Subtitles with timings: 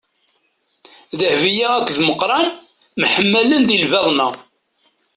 [1.19, 2.47] Dehbiya akked Meqran
[2.99, 4.27] myeḥmalen di lbaḍna.